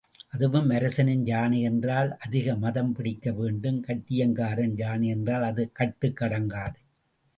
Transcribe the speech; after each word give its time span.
அதுவும் 0.29 0.69
அரசனின் 0.69 1.25
யானை 1.25 1.61
என்றால் 1.61 2.17
அதிக 2.17 2.55
மதம் 2.55 2.91
பிடிக்க 2.93 3.31
வேண்டும் 3.31 3.83
கட்டியங்காரன் 3.83 4.75
யானை 4.75 5.07
என்றால் 5.07 5.43
அது 5.43 5.71
கட்டுக்கு 5.71 6.25
அடங்காது. 6.25 6.79